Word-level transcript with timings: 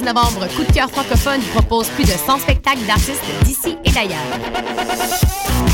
Du 0.00 0.06
6 0.06 0.12
au 0.12 0.14
16 0.14 0.14
novembre, 0.14 0.46
Coup 0.56 0.64
de 0.64 0.72
cœur 0.72 0.90
francophone 0.90 1.40
propose 1.54 1.88
plus 1.88 2.04
de 2.04 2.10
100 2.10 2.38
spectacles 2.40 2.84
d'artistes 2.86 3.22
d'ici 3.44 3.76
et 3.84 3.90
d'ailleurs. 3.90 4.18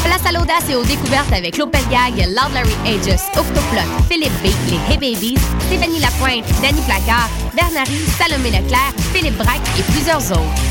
Place 0.05 0.27
à 0.27 0.33
l'audace 0.33 0.69
et 0.71 0.75
aux 0.75 0.85
découvertes 0.85 1.33
avec 1.33 1.57
Lopez 1.59 1.85
Gag, 1.91 2.29
Larry 2.31 2.75
Aegis, 2.87 3.23
Octoplot, 3.37 3.89
Philippe 4.11 4.33
B, 4.43 4.49
les 4.71 4.93
Hey 4.93 4.99
Babies, 4.99 5.39
Stéphanie 5.67 6.01
Lapointe, 6.01 6.45
Danny 6.63 6.81
Placard, 6.87 7.29
Bernary, 7.55 8.01
Salomé 8.19 8.51
Leclerc, 8.51 8.93
Philippe 9.13 9.37
Braque 9.37 9.69
et 9.79 9.83
plusieurs 9.93 10.31
autres. 10.33 10.63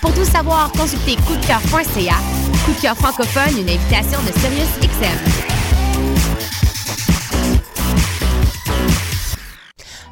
Pour 0.00 0.14
tout 0.14 0.24
savoir, 0.24 0.70
consultez 0.72 1.16
coupdecoeur.ca. 1.16 2.16
Coup 2.64 2.72
de 2.72 2.80
cœur 2.80 2.96
francophone, 2.96 3.58
une 3.58 3.68
invitation 3.68 4.20
de 4.22 4.32
Sirius 4.38 4.78
XM. 4.80 5.49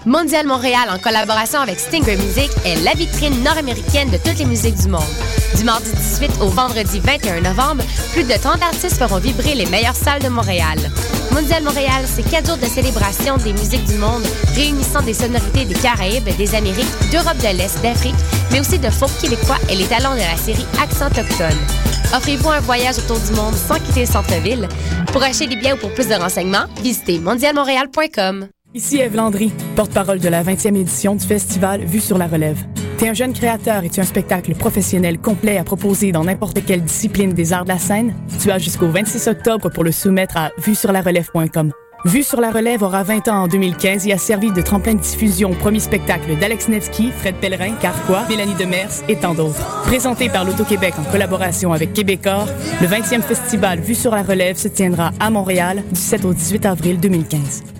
Mondial 0.08 0.46
Montréal, 0.46 0.88
en 0.90 0.98
collaboration 0.98 1.60
avec 1.60 1.78
Stinger 1.78 2.16
Music, 2.16 2.50
est 2.64 2.82
la 2.82 2.94
vitrine 2.94 3.42
nord-américaine 3.42 4.08
de 4.08 4.16
toutes 4.16 4.38
les 4.38 4.46
musiques 4.46 4.76
du 4.76 4.88
monde. 4.88 5.02
Du 5.54 5.64
mardi 5.64 5.90
18 5.92 6.40
au 6.40 6.48
vendredi 6.48 6.98
21 6.98 7.42
novembre, 7.42 7.84
plus 8.14 8.24
de 8.24 8.32
30 8.32 8.62
artistes 8.62 8.96
feront 8.96 9.18
vibrer 9.18 9.54
les 9.54 9.66
meilleures 9.66 9.94
salles 9.94 10.22
de 10.22 10.30
Montréal. 10.30 10.78
Mondial 11.30 11.62
Montréal, 11.62 12.06
c'est 12.06 12.22
quatre 12.22 12.46
jours 12.46 12.56
de 12.56 12.64
célébration 12.64 13.36
des 13.36 13.52
musiques 13.52 13.84
du 13.84 13.96
monde, 13.96 14.22
réunissant 14.54 15.02
des 15.02 15.12
sonorités 15.12 15.66
des 15.66 15.74
Caraïbes, 15.74 16.34
des 16.38 16.54
Amériques, 16.54 17.10
d'Europe 17.12 17.36
de 17.36 17.58
l'Est, 17.58 17.82
d'Afrique, 17.82 18.14
mais 18.50 18.60
aussi 18.60 18.78
de 18.78 18.88
folk 18.88 19.12
québécois 19.20 19.58
et 19.68 19.76
les 19.76 19.84
talents 19.84 20.14
de 20.14 20.20
la 20.20 20.38
série 20.38 20.64
Accent 20.82 21.08
Autochtone. 21.08 21.58
Offrez-vous 22.16 22.48
un 22.48 22.60
voyage 22.60 22.96
autour 22.96 23.20
du 23.20 23.32
monde 23.32 23.54
sans 23.54 23.78
quitter 23.78 24.00
le 24.00 24.06
centre-ville. 24.06 24.68
Pour 25.12 25.22
acheter 25.22 25.48
des 25.48 25.56
biens 25.56 25.74
ou 25.74 25.78
pour 25.78 25.92
plus 25.92 26.08
de 26.08 26.14
renseignements, 26.14 26.64
visitez 26.82 27.18
mondialmontréal.com. 27.18 28.48
Ici 28.74 28.98
Eve 28.98 29.16
Landry, 29.16 29.50
porte-parole 29.76 30.18
de 30.18 30.28
la 30.28 30.44
20e 30.44 30.76
édition 30.76 31.14
du 31.14 31.26
festival 31.26 31.80
Vue 31.84 32.00
sur 32.00 32.18
la 32.18 32.26
relève. 32.26 32.62
T'es 32.98 33.08
un 33.08 33.14
jeune 33.14 33.32
créateur 33.32 33.82
et 33.82 33.88
tu 33.88 33.98
as 33.98 34.02
un 34.02 34.06
spectacle 34.06 34.54
professionnel 34.54 35.18
complet 35.18 35.56
à 35.56 35.64
proposer 35.64 36.12
dans 36.12 36.24
n'importe 36.24 36.62
quelle 36.66 36.82
discipline 36.82 37.32
des 37.32 37.54
arts 37.54 37.64
de 37.64 37.70
la 37.70 37.78
scène? 37.78 38.14
Tu 38.42 38.50
as 38.50 38.58
jusqu'au 38.58 38.88
26 38.88 39.26
octobre 39.28 39.70
pour 39.70 39.84
le 39.84 39.90
soumettre 39.90 40.36
à 40.36 40.50
vuesurlarelève.com. 40.58 41.72
Vue 42.04 42.22
sur 42.22 42.42
la 42.42 42.50
relève 42.50 42.82
aura 42.82 43.02
20 43.04 43.28
ans 43.28 43.44
en 43.44 43.48
2015 43.48 44.06
et 44.06 44.12
a 44.12 44.18
servi 44.18 44.52
de 44.52 44.60
tremplin 44.60 44.94
de 44.94 45.00
diffusion 45.00 45.50
au 45.50 45.54
premier 45.54 45.80
spectacle 45.80 46.36
d'Alex 46.38 46.68
Nevsky, 46.68 47.10
Fred 47.10 47.36
Pellerin, 47.36 47.72
Carquois, 47.80 48.26
Mélanie 48.28 48.54
Demers 48.54 49.02
et 49.08 49.16
tant 49.16 49.32
d'autres. 49.32 49.82
Présenté 49.84 50.28
par 50.28 50.44
l'Auto-Québec 50.44 50.92
en 50.98 51.10
collaboration 51.10 51.72
avec 51.72 51.94
Québecor, 51.94 52.46
le 52.82 52.86
20e 52.86 53.22
festival 53.22 53.80
Vue 53.80 53.94
sur 53.94 54.14
la 54.14 54.22
relève 54.22 54.58
se 54.58 54.68
tiendra 54.68 55.12
à 55.18 55.30
Montréal 55.30 55.82
du 55.90 55.98
7 55.98 56.26
au 56.26 56.34
18 56.34 56.66
avril 56.66 57.00
2015. 57.00 57.77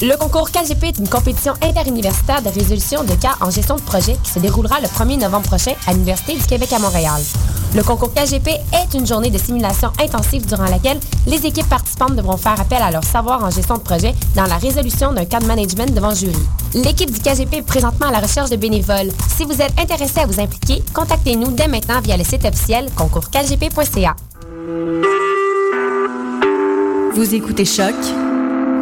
Le 0.00 0.16
concours 0.16 0.52
KGP 0.52 0.84
est 0.84 0.98
une 0.98 1.08
compétition 1.08 1.54
interuniversitaire 1.60 2.40
de 2.40 2.50
résolution 2.50 3.02
de 3.02 3.14
cas 3.14 3.34
en 3.40 3.50
gestion 3.50 3.74
de 3.74 3.80
projet 3.80 4.16
qui 4.22 4.30
se 4.30 4.38
déroulera 4.38 4.78
le 4.78 4.86
1er 4.86 5.18
novembre 5.18 5.48
prochain 5.48 5.72
à 5.88 5.92
l'Université 5.92 6.36
du 6.36 6.44
Québec 6.44 6.72
à 6.72 6.78
Montréal. 6.78 7.20
Le 7.74 7.82
concours 7.82 8.14
KGP 8.14 8.48
est 8.48 8.94
une 8.94 9.08
journée 9.08 9.30
de 9.30 9.38
simulation 9.38 9.90
intensive 10.00 10.46
durant 10.46 10.66
laquelle 10.66 11.00
les 11.26 11.44
équipes 11.44 11.68
participantes 11.68 12.14
devront 12.14 12.36
faire 12.36 12.60
appel 12.60 12.80
à 12.80 12.92
leur 12.92 13.02
savoir 13.02 13.42
en 13.42 13.50
gestion 13.50 13.76
de 13.76 13.82
projet 13.82 14.14
dans 14.36 14.44
la 14.46 14.56
résolution 14.56 15.12
d'un 15.12 15.24
cas 15.24 15.40
de 15.40 15.46
management 15.46 15.92
devant 15.92 16.14
jury. 16.14 16.46
L'équipe 16.74 17.10
du 17.10 17.18
KGP 17.18 17.54
est 17.54 17.62
présentement 17.62 18.06
à 18.06 18.12
la 18.12 18.20
recherche 18.20 18.50
de 18.50 18.56
bénévoles. 18.56 19.10
Si 19.36 19.44
vous 19.44 19.60
êtes 19.60 19.80
intéressé 19.80 20.20
à 20.20 20.26
vous 20.26 20.38
impliquer, 20.40 20.80
contactez-nous 20.94 21.50
dès 21.50 21.66
maintenant 21.66 22.00
via 22.00 22.16
le 22.16 22.22
site 22.22 22.44
officiel 22.44 22.88
concourskgp.ca. 22.94 24.14
Vous 27.16 27.34
écoutez 27.34 27.64
Choc 27.64 27.96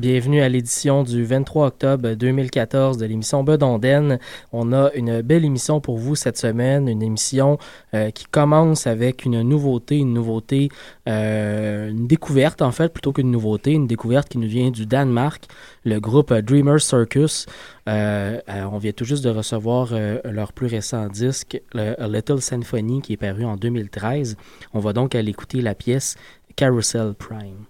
Bienvenue 0.00 0.40
à 0.40 0.48
l'édition 0.48 1.02
du 1.02 1.24
23 1.24 1.66
octobre 1.66 2.14
2014 2.14 2.96
de 2.96 3.04
l'émission 3.04 3.44
Bedonden. 3.44 4.18
On 4.50 4.72
a 4.72 4.90
une 4.94 5.20
belle 5.20 5.44
émission 5.44 5.82
pour 5.82 5.98
vous 5.98 6.16
cette 6.16 6.38
semaine, 6.38 6.88
une 6.88 7.02
émission 7.02 7.58
euh, 7.92 8.10
qui 8.10 8.24
commence 8.24 8.86
avec 8.86 9.26
une 9.26 9.42
nouveauté, 9.42 10.00
euh, 11.06 11.90
une 11.90 12.06
découverte 12.06 12.62
en 12.62 12.72
fait 12.72 12.90
plutôt 12.90 13.12
qu'une 13.12 13.30
nouveauté, 13.30 13.72
une 13.72 13.86
découverte 13.86 14.30
qui 14.30 14.38
nous 14.38 14.48
vient 14.48 14.70
du 14.70 14.86
Danemark, 14.86 15.44
le 15.84 16.00
groupe 16.00 16.32
Dreamer 16.32 16.80
Circus. 16.80 17.44
Euh, 17.86 18.40
on 18.72 18.78
vient 18.78 18.92
tout 18.92 19.04
juste 19.04 19.22
de 19.22 19.28
recevoir 19.28 19.92
leur 20.24 20.54
plus 20.54 20.68
récent 20.68 21.08
disque, 21.08 21.60
A 21.74 22.08
Little 22.08 22.40
Symphony, 22.40 23.02
qui 23.02 23.12
est 23.12 23.18
paru 23.18 23.44
en 23.44 23.56
2013. 23.58 24.38
On 24.72 24.78
va 24.78 24.94
donc 24.94 25.14
aller 25.14 25.28
écouter 25.28 25.60
la 25.60 25.74
pièce 25.74 26.16
Carousel 26.56 27.12
Prime. 27.12 27.66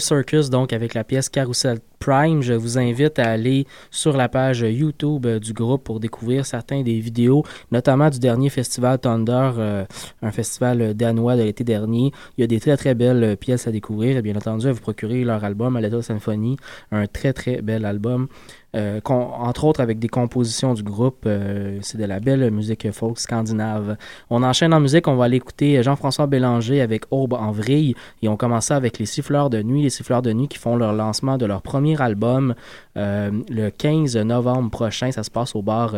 Circus, 0.00 0.50
donc 0.50 0.72
avec 0.72 0.94
la 0.94 1.04
pièce 1.04 1.28
Carousel 1.28 1.78
Prime. 2.02 2.42
Je 2.42 2.52
vous 2.52 2.78
invite 2.78 3.20
à 3.20 3.30
aller 3.30 3.64
sur 3.92 4.16
la 4.16 4.28
page 4.28 4.62
YouTube 4.62 5.24
euh, 5.24 5.38
du 5.38 5.52
groupe 5.52 5.84
pour 5.84 6.00
découvrir 6.00 6.44
certains 6.44 6.82
des 6.82 6.98
vidéos, 6.98 7.44
notamment 7.70 8.10
du 8.10 8.18
dernier 8.18 8.48
festival 8.48 8.98
Thunder, 8.98 9.86
un 10.22 10.30
festival 10.32 10.94
danois 10.94 11.36
de 11.36 11.42
l'été 11.42 11.62
dernier. 11.62 12.10
Il 12.36 12.40
y 12.40 12.44
a 12.44 12.48
des 12.48 12.58
très 12.58 12.76
très 12.76 12.94
belles 12.94 13.36
pièces 13.36 13.68
à 13.68 13.70
découvrir 13.70 14.16
et 14.16 14.22
bien 14.22 14.34
entendu 14.34 14.66
à 14.66 14.72
vous 14.72 14.80
procurer 14.80 15.22
leur 15.22 15.44
album 15.44 15.78
Little 15.78 16.02
Symphony, 16.02 16.56
un 16.90 17.06
très 17.06 17.32
très 17.32 17.62
bel 17.62 17.84
album. 17.84 18.26
Euh, 18.74 19.00
entre 19.06 19.64
autres 19.66 19.80
avec 19.80 19.98
des 19.98 20.08
compositions 20.08 20.72
du 20.72 20.82
groupe. 20.82 21.24
Euh, 21.26 21.78
c'est 21.82 21.98
de 21.98 22.04
la 22.04 22.20
belle 22.20 22.50
musique 22.50 22.90
folk 22.90 23.18
scandinave. 23.18 23.96
On 24.30 24.42
enchaîne 24.42 24.72
en 24.72 24.80
musique, 24.80 25.08
on 25.08 25.16
va 25.16 25.26
aller 25.26 25.36
écouter 25.36 25.82
Jean-François 25.82 26.26
Bélanger 26.26 26.80
avec 26.80 27.04
Aube 27.10 27.34
en 27.34 27.52
vrille 27.52 27.94
et 28.22 28.28
on 28.28 28.36
commence 28.36 28.70
avec 28.70 28.98
les 28.98 29.04
Siffleurs 29.04 29.50
de 29.50 29.62
nuit, 29.62 29.82
les 29.82 29.90
Siffleurs 29.90 30.22
de 30.22 30.32
nuit 30.32 30.48
qui 30.48 30.56
font 30.56 30.76
leur 30.76 30.94
lancement 30.94 31.36
de 31.36 31.44
leur 31.44 31.60
premier 31.60 31.91
album 32.00 32.54
euh, 32.96 33.30
le 33.50 33.70
15 33.70 34.16
novembre 34.18 34.70
prochain. 34.70 35.12
Ça 35.12 35.22
se 35.22 35.30
passe 35.30 35.54
au 35.54 35.62
bar 35.62 35.94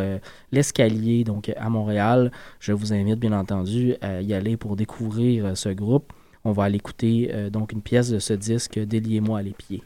L'Escalier, 0.51 1.23
donc 1.23 1.51
à 1.55 1.69
Montréal. 1.69 2.31
Je 2.59 2.73
vous 2.73 2.93
invite 2.93 3.19
bien 3.19 3.33
entendu 3.33 3.95
à 4.01 4.21
y 4.21 4.33
aller 4.33 4.57
pour 4.57 4.75
découvrir 4.75 5.55
ce 5.57 5.69
groupe. 5.69 6.11
On 6.43 6.51
va 6.51 6.65
aller 6.65 6.77
écouter 6.77 7.31
donc 7.51 7.71
une 7.71 7.81
pièce 7.81 8.09
de 8.09 8.19
ce 8.19 8.33
disque, 8.33 8.79
Déliez-moi 8.79 9.41
les 9.41 9.53
pieds. 9.53 9.83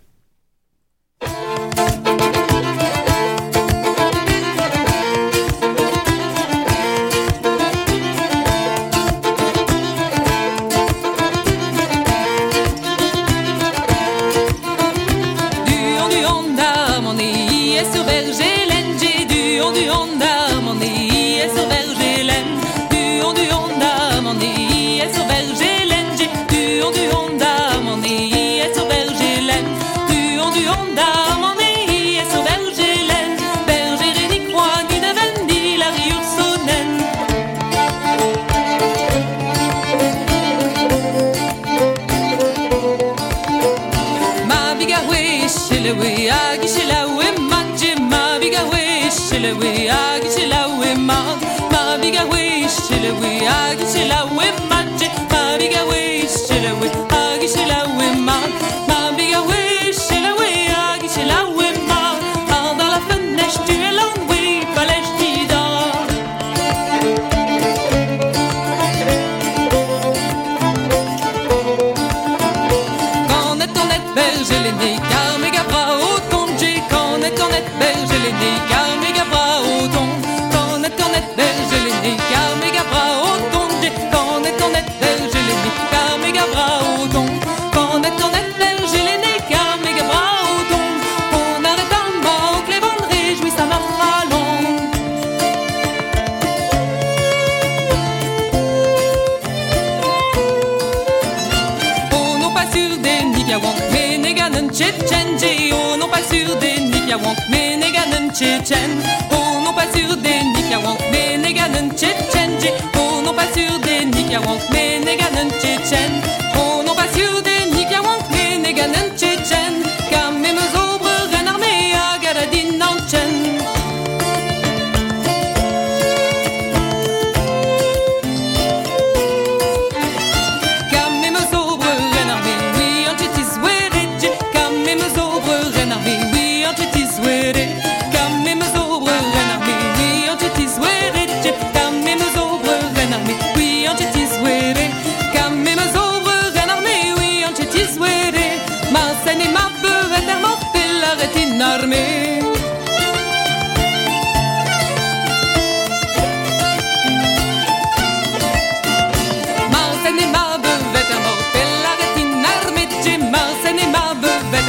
tchétchène. 108.39 109.01
Oh 109.31 109.59
non, 109.65 109.73
pas 109.73 109.91
sûr 109.93 110.15
des 110.15 110.41
Nikawans, 110.55 110.97
mais 111.11 111.37
Néganen 111.37 111.91
tchétchène. 111.91 112.57
Oh 112.95 113.21
non, 113.21 113.33
pas 113.33 113.51
sûr 113.53 113.77
des 113.79 114.05
Nikawans, 114.05 114.59
mais 114.71 114.99
Néganen 114.99 115.49
tchétchène. 115.59 116.18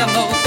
the 0.01 0.07
most. 0.15 0.40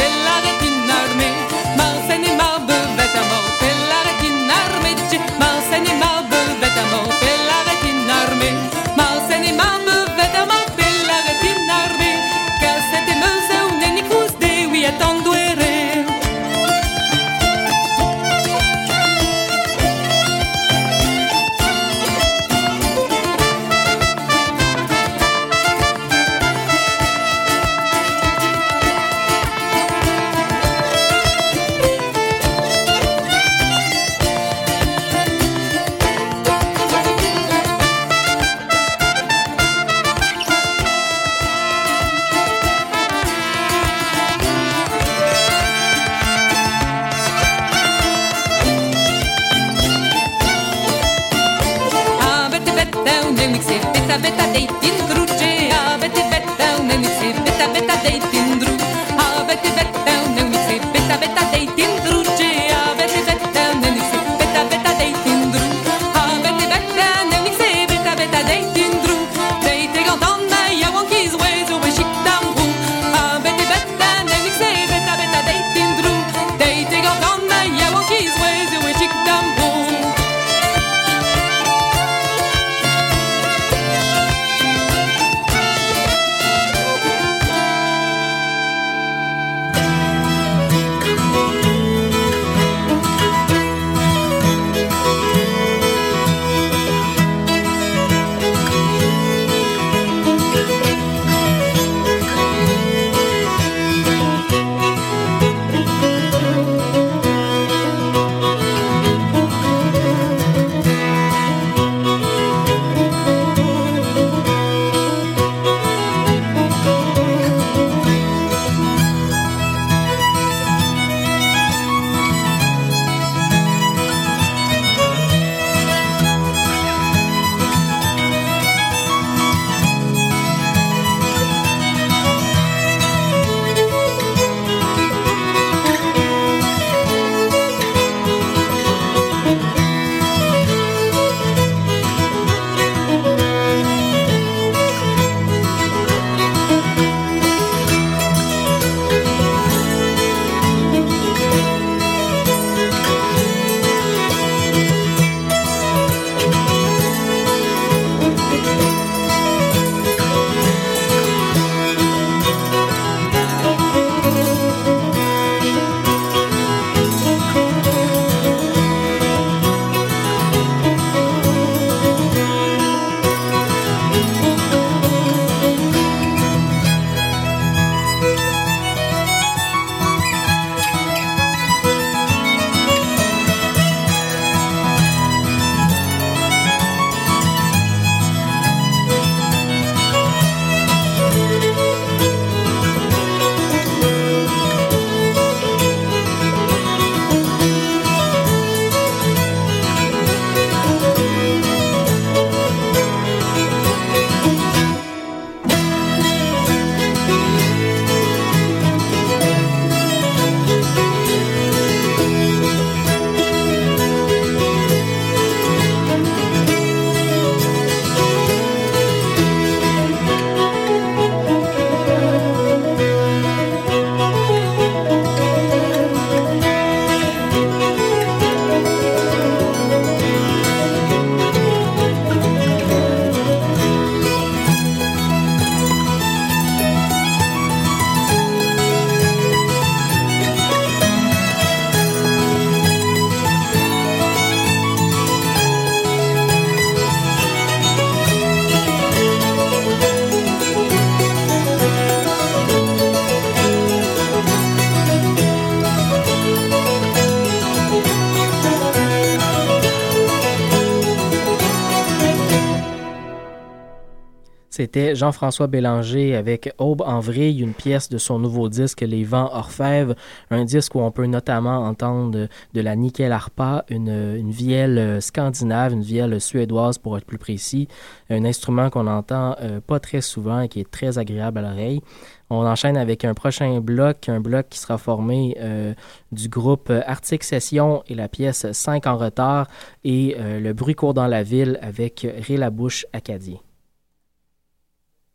C'était 264.76 265.14
Jean-François 265.14 265.68
Bélanger 265.68 266.36
avec 266.36 266.74
Aube 266.80 267.04
en 267.06 267.20
vrille, 267.20 267.62
une 267.62 267.76
pièce 267.76 268.10
de 268.10 268.18
son 268.18 268.40
nouveau 268.40 268.70
disque 268.70 269.02
Les 269.02 269.24
Vents 269.24 269.52
Orfèvres, 269.54 270.16
un 270.50 270.66
disque 270.66 270.96
où 270.96 271.00
on 271.00 271.12
peut 271.12 271.28
notamment 271.28 271.86
entendre 271.86 272.48
de 272.74 272.82
la 272.82 272.96
nickel 272.96 273.32
harpa, 273.32 273.86
une, 273.90 274.50
vielle 274.50 275.22
scandinave, 275.22 275.94
une 275.94 276.02
vielle 276.02 276.42
suédoise 276.42 276.98
pour 276.98 277.20
être 277.20 277.26
plus 277.26 277.38
précis, 277.38 277.88
un 278.32 278.46
instrument 278.46 278.90
qu'on 278.90 279.06
entend 279.06 279.56
euh, 279.62 279.80
pas 279.80 280.00
très 280.00 280.22
souvent 280.22 280.62
et 280.62 280.70
qui 280.70 280.80
est 280.80 280.90
très 280.90 281.20
agréable 281.20 281.60
à 281.60 281.70
l'oreille. 281.70 282.02
On 282.50 282.66
enchaîne 282.66 282.98
avec 282.98 283.26
un 283.26 283.36
prochain 283.36 283.80
bloc, 283.80 284.28
un 284.28 284.40
bloc 284.40 284.70
qui 284.72 284.80
sera 284.80 284.98
formé 284.98 285.56
euh, 285.60 285.94
du 286.32 286.50
groupe 286.50 286.92
Arctic 287.06 287.44
Session 287.44 288.02
et 288.08 288.16
la 288.16 288.28
pièce 288.28 288.72
5 288.72 289.06
en 289.06 289.18
retard 289.18 289.68
et 290.04 290.36
euh, 290.40 290.60
le 290.60 290.74
bruit 290.74 290.96
court 290.96 291.14
dans 291.14 291.28
la 291.28 291.44
ville 291.44 291.78
avec 291.84 292.26
Ré 292.48 292.58
la 292.58 292.72
bouche 292.72 293.06
acadien. 293.14 293.60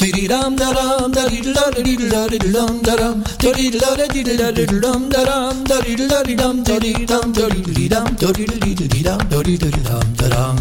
dum 0.00 0.56
da 0.56 0.72
dum 0.72 1.12
da 1.12 1.28
dee 1.28 1.42
da 1.44 1.70
da 1.76 1.82
dee 1.84 2.08
da 2.10 2.26
dee 2.28 2.38
dum 2.38 2.80
da 2.82 2.96
dum 2.96 3.22
da 3.42 3.52
dee 3.52 3.70
da 3.70 3.96
da 3.98 4.06
dee 4.14 4.24
da 4.38 4.50
dee 4.56 4.66
dum 4.66 5.10
da 5.10 5.20
dum 5.28 5.64
da 5.68 5.76
dee 5.84 5.96
da 6.08 6.22
dee 6.24 6.36
dum 6.40 6.64
da 6.64 6.78
dee 6.80 7.06
dum 7.10 7.32
da 7.36 7.44
dee 7.52 7.88
dum 7.92 8.08
da 8.20 8.32
dee 8.32 8.46
dee 8.48 9.02
dum 9.04 9.20
da 9.30 9.42
dee 9.44 9.58
dum 9.60 10.08
da 10.16 10.28
dum 10.34 10.56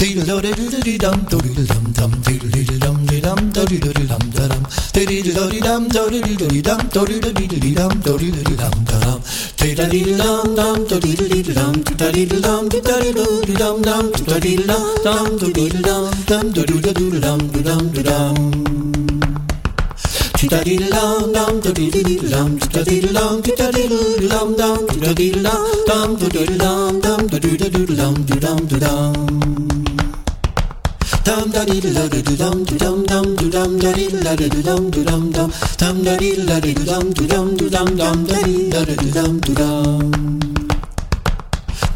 Diddle 0.00 0.40
diddle 0.42 0.80
diddle 0.84 0.98
dum 0.98 1.18
diddle 1.30 1.64
dum 1.70 1.84
dum 1.96 2.12
diddle 2.26 2.50
diddle 2.52 2.78
dum 2.84 2.99
도리람 3.20 3.52
도리도리람 3.52 4.18
다람 4.30 4.62
도리도리람 4.94 5.88
도리도리람 5.88 6.88
도리도리람 6.88 8.00
도리도리람 8.00 8.84
다람 8.86 9.20
도리도리람 9.58 10.54
담 10.56 10.88
도리도리람 10.88 11.84
도리도리람 11.84 12.68
도리도리람 12.70 13.82
담 13.82 14.12
도리도리람 14.12 15.02
담 15.04 15.36
도리도리람 15.36 16.10
담 16.24 16.52
도리도리람 16.52 17.38
도리도리람 17.52 18.70
Titta-diddy-lam, 20.40 21.34
dam, 21.34 21.60
da-diddy-diddy-lam, 21.60 22.58
titta-diddy-lam, 22.58 23.42
titta-diddy-diddy-lam, 23.42 24.56
dam, 24.56 24.86
titta-diddy-lam, 24.88 25.60
dam, 25.86 26.16
da-diddy-lam, 26.16 27.00
dam, 27.02 27.28
da-doo-da-doo-da-lam, 27.28 28.14
doo-dam, 28.24 28.66
doo-dam. 28.66 29.89
Dum 31.24 31.50
da 31.52 31.64
di 31.64 31.80
da 31.80 32.08
do 32.08 32.22
dum 32.36 32.64
do 32.64 32.76
dum 32.78 33.04
dum 33.06 33.36
do 33.36 33.50
dum 33.50 33.78
da 33.78 33.92
di 33.92 34.08
da 34.24 34.34
do 34.34 34.62
dum 34.62 34.90
do 34.90 35.04
dum 35.04 35.30
dum. 35.30 35.50
dum 35.78 36.02
da 36.02 36.16
di 36.16 36.30
da 36.46 36.58
do 36.60 36.72
dum 36.72 37.12
do 37.12 37.26
dum 37.26 37.56
do 37.56 37.68
dum 37.68 37.96
dum 37.96 38.24
da 38.26 38.42
di 38.42 38.70
da 38.70 38.84
do 38.84 39.10
dum 39.12 39.38
do 39.40 39.54
dum. 39.54 40.49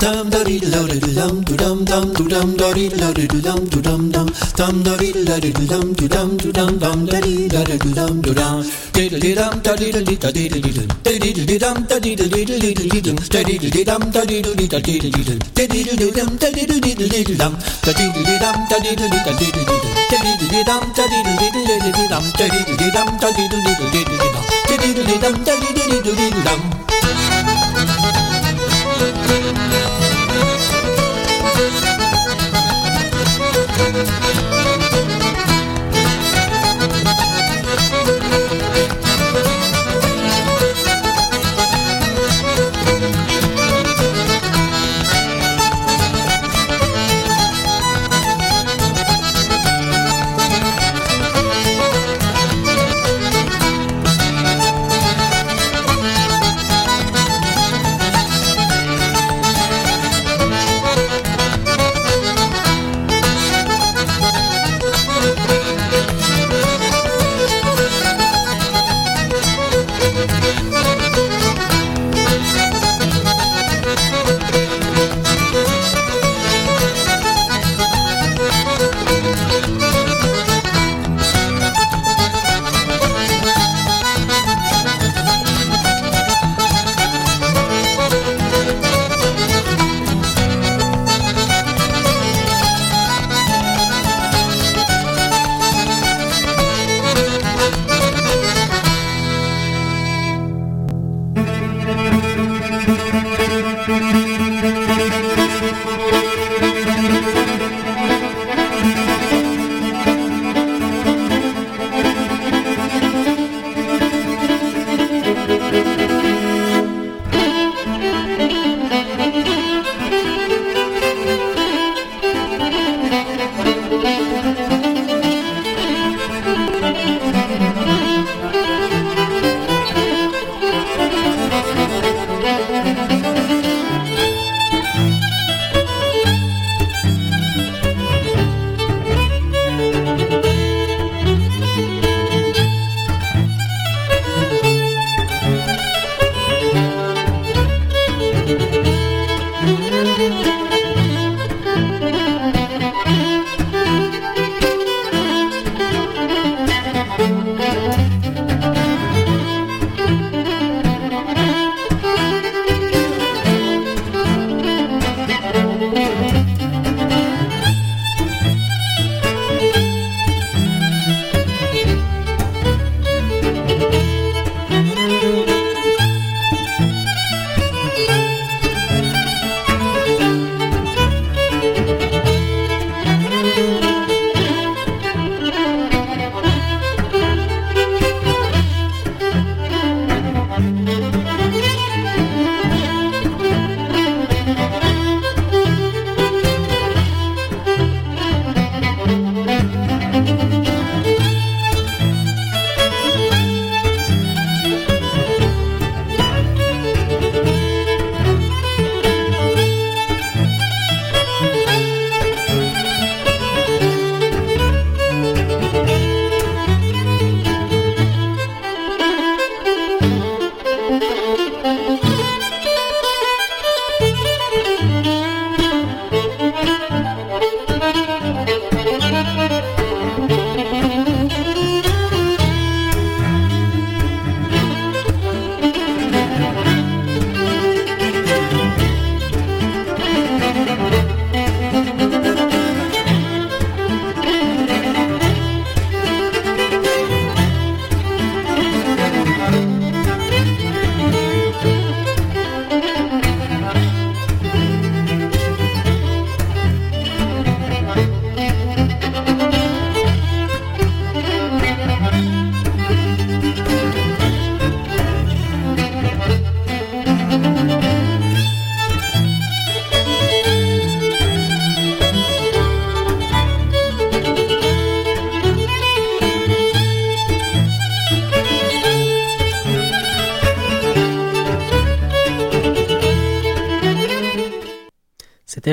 dum 0.04 0.28
da 0.30 0.42
di 0.44 0.60
lo 0.72 0.86
di 0.86 0.98
dum 1.00 1.42
du 1.46 1.56
dum 1.56 1.84
dum 1.90 2.12
du 2.12 2.24
dum 2.28 2.56
da 2.60 2.72
di 2.76 2.90
lo 3.00 3.10
di 3.12 3.26
dum 3.26 3.60
du 3.72 3.80
dum 3.80 4.10
dum 4.12 4.26
dum 4.58 4.82
da 4.84 4.96
di 5.00 5.12
lo 5.26 5.36
di 5.44 5.50
dum 5.70 5.94
du 5.98 6.06
dum 6.14 6.36
du 6.36 6.52
dum 6.52 6.78
dum 6.78 7.06
da 7.06 7.20
di 7.20 7.48
da 7.48 7.62
di 7.64 7.78
dum 7.98 8.20
du 8.20 8.34
dum 8.34 8.62
di 8.92 9.08
di 9.08 9.32
dum 9.34 9.62
da 9.64 9.72
di 9.80 9.88
di 9.92 10.16
da 10.22 10.30
di 10.30 10.48
di 10.52 10.60
dum 10.60 10.88
di 11.04 11.18
di 11.18 11.44
di 11.48 11.56
dum 11.58 11.76
da 11.88 11.98
di 12.04 12.14
di 12.16 12.28
di 12.28 12.44
di 12.44 12.74
di 12.92 13.00
dum 13.00 13.16
da 13.32 13.40
di 13.48 13.56
di 13.58 13.82
dum 13.88 14.02
da 14.14 14.24
di 14.28 14.42
di 14.44 14.66
da 14.68 14.78
di 14.86 15.00
di 15.00 15.24
dum 15.24 15.38
di 15.56 15.64
di 15.72 15.82
di 15.84 16.10
dum 16.12 16.36
da 16.36 16.48
di 16.52 16.66
di 16.68 16.80
di 16.84 17.08
di 17.08 17.34
dum 17.40 17.54
da 17.84 17.92
di 17.96 18.06
di 18.12 18.36
dum 18.42 18.56
da 18.68 18.76
di 18.84 18.92
di 19.00 19.08
da 19.24 19.32
di 19.40 19.48
di 19.56 19.64
dum 19.64 19.92
da 20.10 20.20
di 20.20 20.32
di 20.36 20.60
dum 20.68 20.82
da 20.92 21.04
di 21.08 21.20
di 21.24 21.36
di 21.40 21.64
di 21.80 22.04
dum 22.12 22.24
da 22.36 22.46
di 22.52 22.60
di 22.76 22.88
dum 22.92 23.08
da 23.22 23.28
di 23.32 23.44
di 23.48 23.64
di 23.88 24.02
di 24.04 24.18
dum 24.20 24.44
da 24.68 24.76
di 24.76 24.90
di 24.92 25.16
dum 25.24 25.34
da 25.46 25.54
di 25.56 25.70
di 25.72 25.96
di 26.04 26.12
di 26.12 26.28
dum 26.44 27.23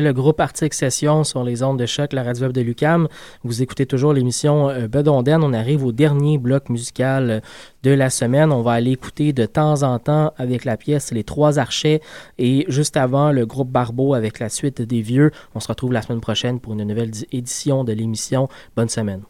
Le 0.02 0.14
groupe 0.14 0.40
Arctic 0.40 0.74
Session 0.74 1.24
sur 1.24 1.44
les 1.44 1.62
ondes 1.62 1.78
de 1.78 1.86
choc, 1.86 2.12
la 2.12 2.24
radio 2.24 2.46
web 2.46 2.54
de 2.54 2.62
Lucam. 2.62 3.08
Vous 3.44 3.62
écoutez 3.62 3.86
toujours 3.86 4.14
l'émission 4.14 4.68
euh, 4.68 4.88
Bedonden. 4.88 5.44
On 5.44 5.54
arrive 5.54 5.86
au 5.86 5.92
dernier 5.92 6.40
bloc 6.40 6.70
musical 6.70 7.30
euh, 7.30 7.40
de 7.84 7.92
la 7.92 8.10
semaine. 8.10 8.52
On 8.52 8.64
va 8.64 8.72
aller 8.72 8.94
écouter 8.94 9.32
de 9.32 9.46
temps 9.46 9.84
en 9.84 10.00
temps 10.00 10.34
avec 10.38 10.66
la 10.66 10.76
pièce 10.76 11.12
Les 11.12 11.24
Trois 11.24 11.60
Archets 11.60 12.02
et 12.40 12.66
juste 12.68 12.98
avant 12.98 13.32
le 13.32 13.46
groupe 13.46 13.70
Barbeau 13.70 14.16
avec 14.16 14.40
la 14.40 14.50
suite 14.50 14.82
des 14.82 15.02
Vieux. 15.02 15.30
On 15.54 15.60
se 15.60 15.68
retrouve 15.68 15.94
la 15.94 16.02
semaine 16.02 16.22
prochaine 16.22 16.60
pour 16.60 16.74
une 16.74 16.84
nouvelle 16.84 17.12
édition 17.32 17.84
de 17.84 17.94
l'émission. 17.94 18.50
Bonne 18.76 18.90
semaine. 18.90 19.22